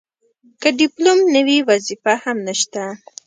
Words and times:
که 0.61 0.69
ډیپلوم 0.79 1.19
نه 1.33 1.41
وي 1.47 1.57
وظیفه 1.69 2.13
هم 2.23 2.37
نشته. 2.47 2.83